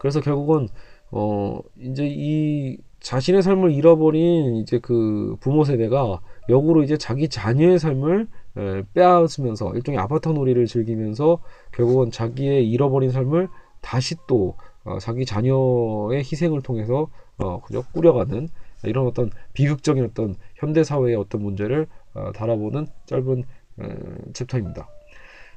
그래서 0.00 0.20
결국은 0.20 0.66
어 1.10 1.60
이제 1.78 2.06
이 2.08 2.78
자신의 3.00 3.42
삶을 3.42 3.72
잃어버린 3.72 4.56
이제 4.56 4.78
그 4.78 5.36
부모 5.40 5.62
세대가 5.64 6.20
역으로 6.48 6.82
이제 6.82 6.96
자기 6.96 7.28
자녀의 7.28 7.78
삶을 7.78 8.26
에, 8.56 8.82
빼앗으면서 8.94 9.74
일종의 9.74 10.00
아바타 10.00 10.32
놀이를 10.32 10.64
즐기면서 10.64 11.40
결국은 11.72 12.10
자기의 12.10 12.70
잃어버린 12.70 13.10
삶을 13.10 13.48
다시 13.82 14.16
또 14.26 14.56
어, 14.84 14.98
자기 14.98 15.26
자녀의 15.26 16.20
희생을 16.20 16.62
통해서 16.62 17.08
어, 17.36 17.60
그저 17.60 17.82
꾸려가는 17.92 18.48
이런 18.84 19.06
어떤 19.06 19.30
비극적인 19.52 20.02
어떤 20.02 20.34
현대 20.54 20.82
사회의 20.82 21.14
어떤 21.14 21.42
문제를 21.42 21.86
어, 22.14 22.32
달아보는 22.32 22.86
짧은 23.04 23.44
에, 23.82 23.88
챕터입니다. 24.32 24.88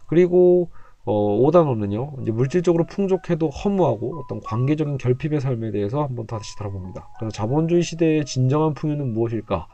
그리고 0.08 0.70
어, 1.06 1.38
5단원은요, 1.42 2.22
이제 2.22 2.32
물질적으로 2.32 2.86
풍족해도 2.86 3.50
허무하고 3.50 4.20
어떤 4.20 4.40
관계적인 4.40 4.98
결핍의 4.98 5.42
삶에 5.42 5.72
대해서 5.72 6.04
한번 6.04 6.26
다시 6.26 6.58
다뤄봅니다. 6.58 7.10
그래서 7.20 7.32
자본주의 7.32 7.84
시대의 7.84 8.26
진정한 8.26 8.74
풍요는 8.74 9.14
무엇일까? 9.14 9.68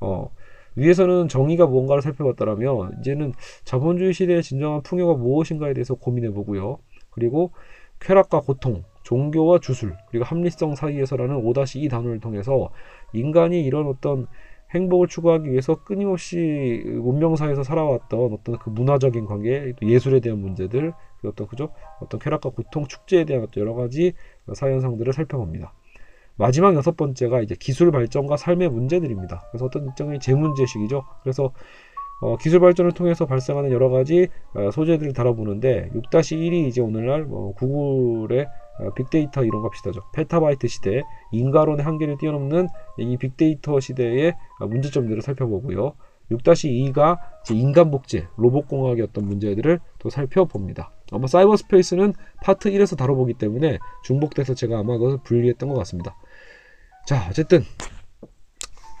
어, 0.00 0.30
위에서는 0.76 1.28
정의가 1.28 1.66
무언가를 1.66 2.02
살펴봤다면 2.02 2.98
이제는 3.00 3.32
자본주의 3.64 4.12
시대의 4.12 4.42
진정한 4.42 4.82
풍요가 4.82 5.14
무엇인가에 5.14 5.74
대해서 5.74 5.94
고민해 5.94 6.30
보고요. 6.30 6.78
그리고 7.10 7.52
쾌락과 8.00 8.40
고통, 8.40 8.82
종교와 9.04 9.60
주술, 9.60 9.96
그리고 10.10 10.24
합리성 10.24 10.74
사이에서라는 10.74 11.36
5-2 11.42 11.88
단어를 11.88 12.18
통해서 12.18 12.70
인간이 13.12 13.62
이런 13.62 13.86
어떤 13.86 14.26
행복을 14.74 15.08
추구하기 15.08 15.50
위해서 15.50 15.76
끊임없이 15.84 16.82
문명사에서 16.86 17.62
살아왔던 17.62 18.32
어떤 18.32 18.58
그 18.58 18.70
문화적인 18.70 19.26
관계, 19.26 19.72
또 19.80 19.88
예술에 19.88 20.20
대한 20.20 20.40
문제들, 20.40 20.92
어떤 21.24 21.46
그죠? 21.46 21.70
어떤 22.00 22.20
쾌락과 22.20 22.50
고통, 22.50 22.86
축제에 22.86 23.24
대한 23.24 23.46
여러 23.56 23.74
가지 23.74 24.12
사현상들을 24.52 25.12
살펴봅니다. 25.12 25.72
마지막 26.36 26.74
여섯 26.74 26.96
번째가 26.96 27.40
이제 27.42 27.54
기술 27.58 27.92
발전과 27.92 28.36
삶의 28.36 28.68
문제들입니다. 28.70 29.46
그래서 29.50 29.66
어떤 29.66 29.84
일정의 29.86 30.18
재문제식이죠. 30.18 31.04
그래서 31.22 31.52
어, 32.20 32.36
기술 32.36 32.60
발전을 32.60 32.92
통해서 32.92 33.26
발생하는 33.26 33.70
여러 33.70 33.88
가지 33.88 34.28
어, 34.54 34.70
소재들을 34.70 35.12
다뤄보는데 35.12 35.90
6-1이 35.94 36.66
이제 36.66 36.80
오늘날 36.80 37.24
뭐 37.24 37.54
구글의 37.54 38.44
어, 38.44 38.63
빅데이터 38.96 39.44
이런 39.44 39.62
거 39.62 39.70
비슷하죠. 39.70 40.02
페타바이트 40.12 40.66
시대, 40.68 41.02
인과론의 41.32 41.84
한계를 41.84 42.18
뛰어넘는 42.18 42.68
이 42.98 43.16
빅데이터 43.16 43.80
시대의 43.80 44.34
어, 44.60 44.66
문제점들을 44.66 45.22
살펴보고요. 45.22 45.94
6-2가 46.30 47.18
인간 47.50 47.90
복제, 47.90 48.28
로봇 48.36 48.66
공학의 48.68 49.02
어떤 49.02 49.26
문제들을 49.26 49.80
또 49.98 50.10
살펴봅니다. 50.10 50.90
아마 51.12 51.26
사이버 51.26 51.56
스페이스는 51.56 52.14
파트 52.42 52.70
1에서 52.70 52.96
다뤄보기 52.96 53.34
때문에 53.34 53.78
중복돼서 54.04 54.54
제가 54.54 54.78
아마 54.78 54.96
그것을 54.98 55.18
분리했던 55.22 55.68
것 55.68 55.74
같습니다. 55.76 56.16
자, 57.06 57.26
어쨌든 57.28 57.62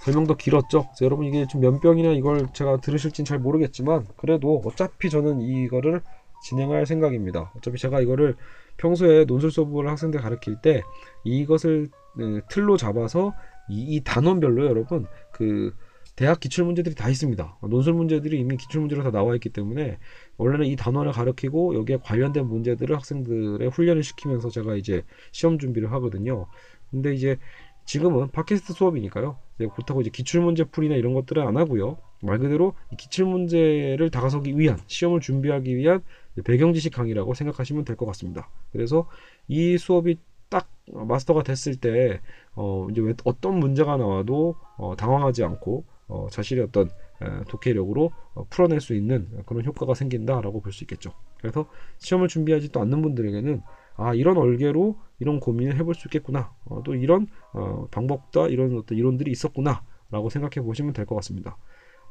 설명도 0.04 0.36
길었죠. 0.36 0.88
여러분 1.00 1.24
이게 1.24 1.46
좀 1.46 1.62
면병이나 1.62 2.10
이걸 2.10 2.46
제가 2.52 2.76
들으실진 2.76 3.24
잘 3.24 3.38
모르겠지만 3.38 4.06
그래도 4.16 4.60
어차피 4.64 5.08
저는 5.08 5.40
이거를 5.40 6.02
진행할 6.44 6.84
생각입니다. 6.84 7.50
어차피 7.56 7.78
제가 7.78 8.00
이거를 8.00 8.36
평소에 8.76 9.24
논술 9.24 9.50
수업을 9.50 9.88
학생들 9.88 10.20
가르칠 10.20 10.56
때 10.60 10.82
이것을 11.24 11.88
네, 12.16 12.40
틀로 12.50 12.76
잡아서 12.76 13.34
이, 13.68 13.96
이 13.96 14.00
단원별로 14.04 14.66
여러분 14.66 15.06
그 15.32 15.74
대학 16.16 16.38
기출 16.38 16.64
문제들이 16.64 16.94
다 16.94 17.08
있습니다. 17.08 17.58
논술 17.62 17.94
문제들이 17.94 18.38
이미 18.38 18.56
기출 18.56 18.80
문제로 18.80 19.02
다 19.02 19.10
나와 19.10 19.34
있기 19.34 19.48
때문에 19.48 19.98
원래는 20.36 20.66
이 20.66 20.76
단원을 20.76 21.12
가르치고 21.12 21.76
여기에 21.76 21.98
관련된 22.04 22.46
문제들을 22.46 22.94
학생들의 22.94 23.68
훈련을 23.70 24.02
시키면서 24.02 24.50
제가 24.50 24.76
이제 24.76 25.02
시험 25.32 25.58
준비를 25.58 25.90
하거든요. 25.92 26.46
근데 26.90 27.14
이제 27.14 27.38
지금은 27.86 28.30
팟캐스트 28.30 28.74
수업이니까요. 28.74 29.38
그렇다고 29.56 30.02
이제 30.02 30.10
기출 30.10 30.40
문제 30.42 30.62
풀이나 30.64 30.94
이런 30.94 31.14
것들은 31.14 31.44
안 31.46 31.56
하고요. 31.56 31.98
말 32.22 32.38
그대로 32.38 32.74
이 32.92 32.96
기출 32.96 33.26
문제를 33.26 34.10
다가서기 34.10 34.58
위한 34.58 34.78
시험을 34.86 35.20
준비하기 35.20 35.76
위한 35.76 36.02
배경 36.42 36.72
지식 36.72 36.92
강의라고 36.92 37.34
생각하시면 37.34 37.84
될 37.84 37.96
것 37.96 38.06
같습니다. 38.06 38.50
그래서 38.72 39.08
이 39.48 39.78
수업이 39.78 40.18
딱 40.48 40.68
마스터가 40.92 41.42
됐을 41.42 41.76
때 41.76 42.20
어, 42.54 42.86
이제 42.90 43.00
어떤 43.24 43.58
문제가 43.58 43.96
나와도 43.96 44.56
어, 44.76 44.94
당황하지 44.96 45.44
않고 45.44 45.84
어, 46.08 46.28
자신의 46.30 46.64
어떤 46.64 46.88
에, 47.22 47.44
독해력으로 47.48 48.12
어, 48.34 48.44
풀어낼 48.50 48.80
수 48.80 48.94
있는 48.94 49.28
그런 49.46 49.64
효과가 49.64 49.94
생긴다라고 49.94 50.60
볼 50.60 50.72
수 50.72 50.84
있겠죠. 50.84 51.12
그래서 51.40 51.66
시험을 51.98 52.28
준비하지 52.28 52.70
또 52.72 52.80
않는 52.80 53.00
분들에게는 53.02 53.62
아 53.96 54.12
이런 54.14 54.36
얼개로 54.36 54.98
이런 55.20 55.38
고민을 55.40 55.76
해볼 55.76 55.94
수 55.94 56.08
있겠구나 56.08 56.52
어, 56.64 56.82
또 56.84 56.94
이런 56.94 57.26
어, 57.52 57.86
방법과 57.90 58.48
이런 58.48 58.76
어떤 58.76 58.98
이론들이 58.98 59.30
있었구나 59.30 59.82
라고 60.10 60.30
생각해 60.30 60.64
보시면 60.66 60.92
될 60.92 61.06
것 61.06 61.14
같습니다 61.16 61.56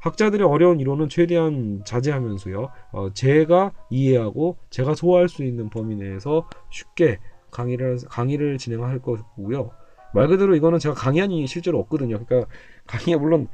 학자들의 0.04 0.46
어려운 0.46 0.80
이론은 0.80 1.08
최대한 1.08 1.80
자제하면서요. 1.86 2.68
어, 2.92 3.10
제가 3.14 3.72
이해하고 3.88 4.58
제가 4.68 4.94
소화할 4.94 5.30
수 5.30 5.44
있는 5.44 5.70
범위 5.70 5.96
내에서 5.96 6.46
쉽게 6.68 7.20
강의를 7.50 8.00
강의를 8.10 8.58
진행할 8.58 8.98
거고요. 9.00 9.70
말 10.12 10.28
그대로 10.28 10.54
이거는 10.56 10.78
제가 10.78 10.94
강의안이 10.94 11.46
실제로 11.46 11.78
없거든요. 11.80 12.22
그러니까 12.22 12.52
강의가 12.86 13.18
물론 13.18 13.48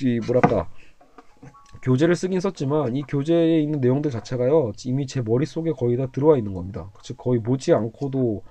이 0.00 0.20
뭐랄까 0.24 0.68
교재를 1.82 2.14
쓰긴 2.14 2.38
썼지만 2.38 2.94
이 2.94 3.02
교재에 3.02 3.58
있는 3.58 3.80
내용들 3.80 4.12
자체가요 4.12 4.70
이미 4.84 5.08
제 5.08 5.20
머릿속에 5.20 5.72
거의 5.72 5.96
다 5.96 6.06
들어와 6.12 6.38
있는 6.38 6.54
겁니다. 6.54 6.92
즉 7.02 7.16
거의 7.16 7.42
보지 7.42 7.72
않고도 7.72 8.44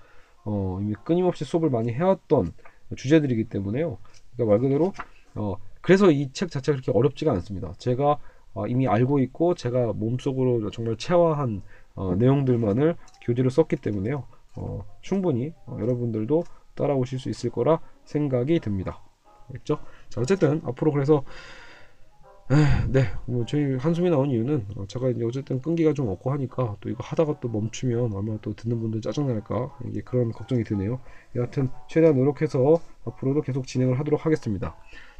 어, 0.43 0.79
이미 0.81 0.93
끊임없이 1.05 1.45
수업을 1.45 1.69
많이 1.69 1.93
해왔던 1.93 2.51
주제들이기 2.97 3.45
때문에요. 3.45 3.99
그러니까 4.35 4.51
말 4.51 4.59
그대로 4.59 4.91
어, 5.35 5.55
그래서 5.85 6.09
이 6.09 6.31
책 6.33 6.49
자체가 6.49 6.77
그렇게 6.77 6.91
어렵지가 6.97 7.31
않습니다 7.33 7.73
제가 7.77 8.17
어, 8.55 8.65
이미 8.65 8.87
알고 8.87 9.19
있고 9.19 9.53
제가 9.53 9.93
몸속으로 9.93 10.71
정말 10.71 10.97
체화한 10.97 11.61
어, 11.93 12.15
내용들만을 12.15 12.95
교재로 13.21 13.51
썼기 13.51 13.75
때문에요 13.75 14.25
어, 14.55 14.83
충분히 15.01 15.53
어, 15.67 15.77
여러분들도 15.79 16.43
따라오실 16.73 17.19
수 17.19 17.29
있을 17.29 17.51
거라 17.51 17.79
생각이 18.03 18.59
듭니다 18.61 18.99
알겠죠? 19.49 19.77
자 20.09 20.21
어쨌든 20.21 20.59
앞으로 20.65 20.91
그래서 20.91 21.23
네, 22.89 23.01
뭐 23.25 23.45
저희 23.45 23.75
한숨이 23.75 24.09
나온 24.09 24.29
이유는 24.31 24.65
어, 24.75 24.85
제가 24.87 25.09
이제 25.09 25.23
어쨌든 25.23 25.61
끈기가 25.61 25.93
좀 25.93 26.07
없고 26.09 26.31
하니까 26.31 26.77
또 26.79 26.89
이거 26.89 27.03
하다가 27.03 27.39
또 27.39 27.49
멈추면 27.49 28.13
얼마나 28.13 28.37
또 28.41 28.53
듣는 28.53 28.79
분들 28.79 29.01
짜증날까 29.01 29.77
이게 29.87 30.01
그런 30.01 30.31
걱정이 30.31 30.63
드네요. 30.63 30.99
여하튼 31.35 31.69
최대한 31.89 32.15
노력해서 32.15 32.79
앞으로도 33.05 33.41
계속 33.41 33.65
진행을 33.65 33.99
하도록 33.99 34.23
하겠습니다. 34.25 34.75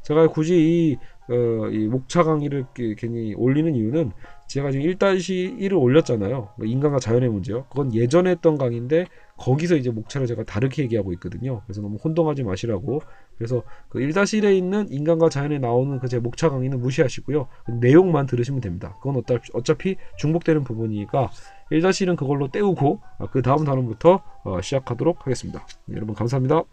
제가 0.06 0.28
굳이 0.28 0.56
이, 0.56 0.98
어, 1.34 1.68
이 1.70 1.88
목차 1.88 2.24
강의를 2.24 2.66
괜히 2.98 3.34
올리는 3.36 3.74
이유는 3.76 4.12
제가 4.48 4.70
지금 4.70 4.86
1-1을 4.86 5.82
올렸잖아요. 5.82 6.50
뭐 6.58 6.68
인간과 6.68 7.00
자연의 7.00 7.30
문제요. 7.30 7.66
그건 7.70 7.94
예전에 7.94 8.30
했던 8.30 8.58
강의인데 8.58 9.08
거기서 9.38 9.76
이제 9.76 9.90
목차를 9.90 10.28
제가 10.28 10.44
다르게 10.44 10.84
얘기하고 10.84 11.12
있거든요. 11.14 11.64
그래서 11.66 11.82
너무 11.82 11.98
혼동하지 12.04 12.44
마시라고. 12.44 13.02
그래서 13.38 13.64
그 13.90 14.00
1-1에 14.00 14.56
있는 14.56 14.88
인간과 14.92 15.30
자연에 15.30 15.58
나오는 15.58 16.00
그 16.00 16.08
제 16.08 16.20
목차 16.20 16.50
강의는 16.50 16.80
무시하시고요. 16.80 17.48
내용만 17.82 18.28
들으시면 18.28 18.62
됩니다. 18.62 18.96
그건 19.02 19.18
어차피, 19.18 19.50
어차피 19.54 19.96
중복되는 20.18 20.64
부분이니까 20.64 21.32
1-1은 21.72 22.16
그걸로 22.16 22.48
때우고 22.50 23.02
그 23.32 23.42
다음 23.42 23.66
단원부터 23.66 24.22
어, 24.44 24.62
시작하도록 24.62 25.26
하겠습니다. 25.26 25.66
네, 25.88 25.96
여러분 25.96 26.14
감사합니다. 26.14 26.64